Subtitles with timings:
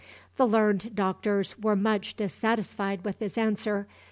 [0.37, 3.85] The learned doctors were much dissatisfied with this answer.